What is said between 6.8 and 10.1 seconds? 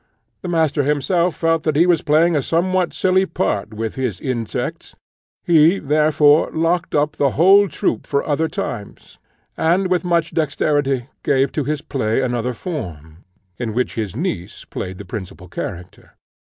up the whole troop for other times, and with